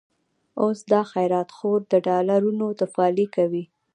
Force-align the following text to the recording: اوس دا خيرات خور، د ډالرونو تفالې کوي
اوس 0.61 0.79
دا 0.91 1.01
خيرات 1.11 1.49
خور، 1.57 1.79
د 1.91 1.93
ډالرونو 2.05 2.65
تفالې 2.81 3.27
کوي 3.35 3.63